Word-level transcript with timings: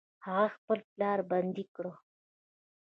هغه 0.25 0.45
خپل 0.55 0.79
پلار 0.91 1.19
بندي 1.31 1.65
کړ. 1.75 1.85